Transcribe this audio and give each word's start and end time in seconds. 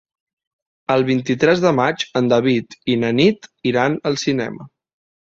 El 0.93 1.03
vint-i-tres 1.09 1.61
de 1.65 1.73
maig 1.79 2.05
en 2.21 2.29
David 2.31 2.73
i 2.95 2.97
na 3.03 3.13
Nit 3.19 3.49
iran 3.73 3.99
al 4.13 4.19
cinema. 4.23 4.69